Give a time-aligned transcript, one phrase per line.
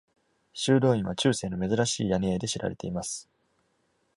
[0.53, 3.29] 修道院は中世の珍しい屋根絵で知られています。